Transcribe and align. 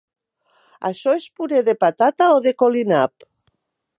Això 0.89 1.13
és 1.17 1.27
puré 1.41 1.61
de 1.69 1.77
patata 1.85 2.31
o 2.39 2.41
de 2.47 2.57
colinap? 2.65 3.29